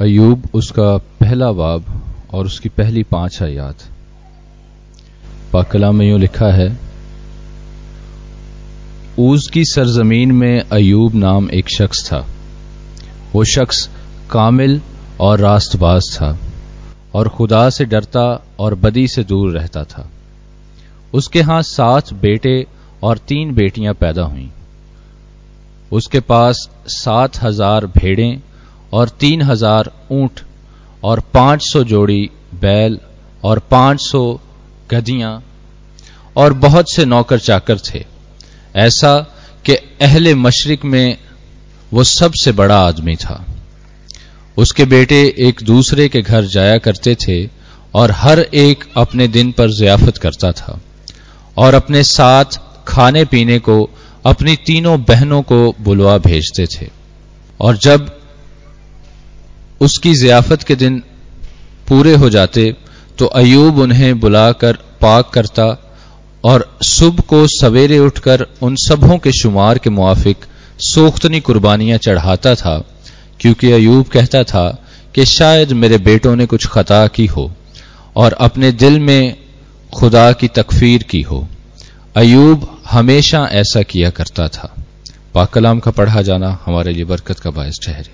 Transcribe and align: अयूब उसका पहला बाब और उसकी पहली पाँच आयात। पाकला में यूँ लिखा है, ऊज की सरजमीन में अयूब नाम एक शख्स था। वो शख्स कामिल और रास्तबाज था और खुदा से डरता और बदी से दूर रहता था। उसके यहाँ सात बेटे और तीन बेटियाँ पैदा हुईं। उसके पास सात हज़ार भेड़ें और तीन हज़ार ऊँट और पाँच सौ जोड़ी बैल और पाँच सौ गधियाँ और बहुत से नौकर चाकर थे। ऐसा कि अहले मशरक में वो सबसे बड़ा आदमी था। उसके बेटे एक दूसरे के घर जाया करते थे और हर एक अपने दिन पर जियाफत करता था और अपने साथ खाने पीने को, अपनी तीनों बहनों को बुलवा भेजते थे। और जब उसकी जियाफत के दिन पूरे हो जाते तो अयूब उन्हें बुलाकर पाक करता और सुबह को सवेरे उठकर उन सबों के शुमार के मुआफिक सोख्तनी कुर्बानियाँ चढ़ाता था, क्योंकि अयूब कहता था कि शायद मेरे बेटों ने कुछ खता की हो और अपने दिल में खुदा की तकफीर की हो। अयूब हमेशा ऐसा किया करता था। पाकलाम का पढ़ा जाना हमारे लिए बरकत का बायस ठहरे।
अयूब 0.00 0.42
उसका 0.54 0.96
पहला 1.20 1.50
बाब 1.52 1.84
और 2.34 2.46
उसकी 2.46 2.68
पहली 2.68 3.02
पाँच 3.02 3.42
आयात। 3.42 3.82
पाकला 5.52 5.90
में 5.92 6.06
यूँ 6.06 6.18
लिखा 6.20 6.50
है, 6.52 6.68
ऊज 9.18 9.48
की 9.50 9.64
सरजमीन 9.64 10.32
में 10.32 10.60
अयूब 10.62 11.14
नाम 11.16 11.50
एक 11.50 11.68
शख्स 11.68 12.04
था। 12.06 12.24
वो 13.34 13.44
शख्स 13.46 13.88
कामिल 14.30 14.80
और 15.20 15.40
रास्तबाज 15.40 16.10
था 16.14 16.36
और 17.14 17.28
खुदा 17.28 17.68
से 17.70 17.84
डरता 17.84 18.26
और 18.58 18.74
बदी 18.76 19.06
से 19.08 19.24
दूर 19.24 19.52
रहता 19.52 19.84
था। 19.84 20.08
उसके 21.14 21.38
यहाँ 21.38 21.62
सात 21.66 22.12
बेटे 22.18 22.66
और 23.02 23.18
तीन 23.18 23.54
बेटियाँ 23.54 23.94
पैदा 23.94 24.22
हुईं। 24.24 24.48
उसके 25.92 26.20
पास 26.22 26.68
सात 26.88 27.42
हज़ार 27.42 27.86
भेड़ें 27.94 28.40
और 28.92 29.08
तीन 29.20 29.42
हज़ार 29.42 29.90
ऊँट 30.12 30.40
और 31.02 31.20
पाँच 31.34 31.62
सौ 31.62 31.82
जोड़ी 31.84 32.30
बैल 32.60 32.98
और 33.44 33.58
पाँच 33.70 34.00
सौ 34.00 34.22
गधियाँ 34.90 35.42
और 36.36 36.52
बहुत 36.54 36.92
से 36.92 37.04
नौकर 37.04 37.38
चाकर 37.38 37.78
थे। 37.80 38.04
ऐसा 38.78 39.16
कि 39.64 39.74
अहले 40.00 40.34
मशरक 40.36 40.84
में 40.84 41.16
वो 41.92 42.04
सबसे 42.04 42.52
बड़ा 42.52 42.78
आदमी 42.78 43.16
था। 43.16 43.44
उसके 44.56 44.84
बेटे 44.84 45.22
एक 45.38 45.62
दूसरे 45.62 46.08
के 46.08 46.22
घर 46.22 46.44
जाया 46.46 46.78
करते 46.78 47.14
थे 47.18 47.44
और 47.94 48.10
हर 48.12 48.40
एक 48.40 48.84
अपने 48.96 49.28
दिन 49.28 49.52
पर 49.52 49.70
जियाफत 49.70 50.18
करता 50.18 50.52
था 50.52 50.78
और 51.56 51.74
अपने 51.74 52.02
साथ 52.04 52.58
खाने 52.88 53.24
पीने 53.24 53.58
को, 53.58 53.88
अपनी 54.24 54.56
तीनों 54.56 55.02
बहनों 55.04 55.42
को 55.42 55.74
बुलवा 55.80 56.16
भेजते 56.18 56.66
थे। 56.66 56.88
और 57.60 57.76
जब 57.78 58.19
उसकी 59.80 60.14
जियाफत 60.14 60.62
के 60.62 60.74
दिन 60.74 60.98
पूरे 61.88 62.14
हो 62.14 62.30
जाते 62.30 62.74
तो 63.18 63.26
अयूब 63.26 63.78
उन्हें 63.78 64.18
बुलाकर 64.20 64.78
पाक 65.00 65.30
करता 65.30 65.66
और 66.44 66.78
सुबह 66.82 67.22
को 67.22 67.46
सवेरे 67.46 67.98
उठकर 67.98 68.46
उन 68.62 68.76
सबों 68.76 69.18
के 69.18 69.32
शुमार 69.32 69.78
के 69.78 69.90
मुआफिक 69.90 70.44
सोख्तनी 70.78 71.40
कुर्बानियाँ 71.40 71.98
चढ़ाता 71.98 72.54
था, 72.54 72.78
क्योंकि 73.40 73.70
अयूब 73.72 74.06
कहता 74.06 74.42
था 74.44 74.68
कि 75.14 75.24
शायद 75.26 75.72
मेरे 75.72 75.98
बेटों 75.98 76.34
ने 76.36 76.46
कुछ 76.46 76.66
खता 76.66 77.06
की 77.06 77.26
हो 77.26 77.50
और 78.16 78.32
अपने 78.32 78.72
दिल 78.72 78.98
में 79.00 79.36
खुदा 79.94 80.30
की 80.32 80.48
तकफीर 80.48 81.02
की 81.02 81.20
हो। 81.22 81.46
अयूब 82.16 82.66
हमेशा 82.90 83.44
ऐसा 83.52 83.82
किया 83.82 84.10
करता 84.10 84.48
था। 84.48 84.74
पाकलाम 85.34 85.80
का 85.80 85.90
पढ़ा 85.90 86.22
जाना 86.22 86.58
हमारे 86.66 86.92
लिए 86.92 87.04
बरकत 87.04 87.40
का 87.40 87.50
बायस 87.50 87.80
ठहरे। 87.82 88.12